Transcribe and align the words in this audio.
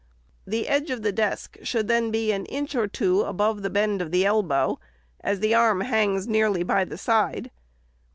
The 0.47 0.67
edge 0.67 0.89
of 0.89 1.03
the 1.03 1.11
desk 1.11 1.57
should 1.61 1.87
then 1.87 2.09
be 2.09 2.31
an 2.31 2.47
inch 2.47 2.73
or 2.73 2.87
two 2.87 3.21
above 3.21 3.61
the 3.61 3.69
bend 3.69 4.01
of 4.01 4.09
the 4.09 4.25
elbow, 4.25 4.79
as 5.19 5.41
the 5.41 5.53
arm 5.53 5.81
hangs 5.81 6.27
nearly 6.27 6.63
by 6.63 6.85
the 6.85 6.97
side. 6.97 7.51